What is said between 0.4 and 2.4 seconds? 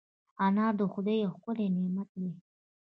انار د خدای یو ښکلی نعمت دی.